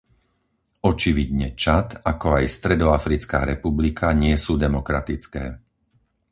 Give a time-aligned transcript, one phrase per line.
[0.89, 5.43] Očividne Čad ako aj Stredoafrická republika nie sú demokratické.